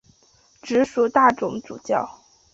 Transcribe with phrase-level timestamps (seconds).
[0.63, 2.09] 直属大总主教。